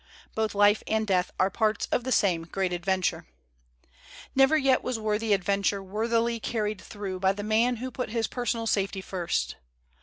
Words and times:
Both 0.33 0.55
life 0.55 0.81
and 0.87 1.05
death 1.05 1.29
are 1.39 1.51
parts 1.51 1.85
of 1.91 2.03
the 2.05 2.11
same 2.11 2.45
Great 2.45 2.73
Adventure. 2.73 3.27
Never 4.33 4.57
yet 4.57 4.81
was 4.81 4.97
worthy 4.97 5.31
adventure 5.31 5.83
worthily 5.83 6.39
carried 6.39 6.81
through 6.81 7.19
by 7.19 7.33
the 7.33 7.43
man 7.43 7.75
who 7.75 7.91
put 7.91 8.09
his 8.09 8.25
personal 8.25 8.65
safety 8.65 9.01
first. 9.01 9.57